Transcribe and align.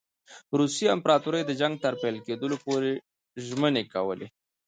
روسي 0.59 0.85
امپراطوري 0.95 1.41
د 1.45 1.51
جنګ 1.61 1.73
تر 1.83 1.93
پیل 2.01 2.15
کېدلو 2.27 2.55
پوري 2.63 2.93
ژمنې 3.45 3.83
کولې. 3.93 4.27